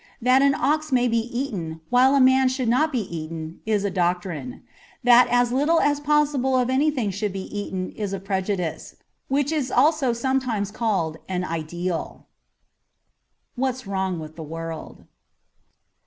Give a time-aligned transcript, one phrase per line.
[0.19, 3.91] That an ox may be eaten, while a man should not be eaten, is a
[3.91, 4.63] doctrine.
[5.03, 8.95] That as little as possible of anything should be eaten is a prejudice;
[9.27, 12.25] which is also sometimes called an ideal.
[13.53, 15.05] 'What's Wrong with the World.''